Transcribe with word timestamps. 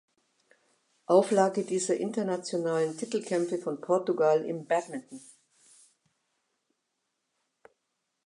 Auflage 1.05 1.63
dieser 1.63 1.95
internationalen 1.95 2.97
Titelkämpfe 2.97 3.59
von 3.59 3.79
Portugal 3.81 4.43
im 4.45 4.65
Badminton. 4.65 5.21